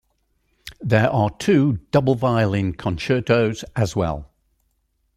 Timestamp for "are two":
1.11-1.73